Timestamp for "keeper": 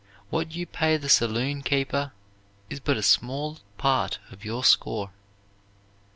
1.61-2.11